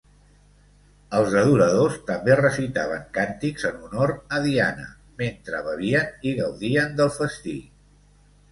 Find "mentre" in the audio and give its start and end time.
5.23-5.63